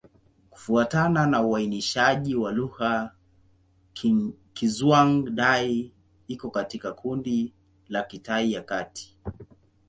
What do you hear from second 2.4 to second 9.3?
lugha, Kizhuang-Dai iko katika kundi la Kitai ya Kati.